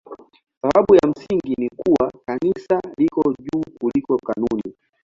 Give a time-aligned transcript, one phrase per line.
[0.61, 4.75] Sababu ya msingi ni kuwa Kanisa liko juu kuliko kanuni.